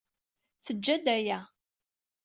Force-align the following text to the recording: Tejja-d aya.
Tejja-d 0.65 1.05
aya. 1.15 1.39